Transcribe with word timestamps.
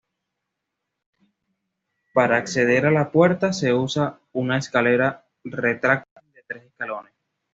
Para 2.15 2.37
acceder 2.37 2.87
a 2.87 2.91
la 2.91 3.11
puerta, 3.11 3.53
se 3.53 3.71
usa 3.71 4.19
una 4.33 4.57
escalera 4.57 5.27
retráctil 5.43 6.23
de 6.33 6.43
tres 6.47 6.63
escalones. 6.63 7.13